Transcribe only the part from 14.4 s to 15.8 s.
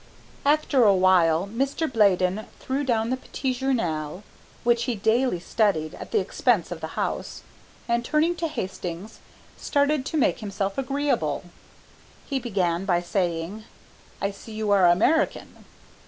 you are American."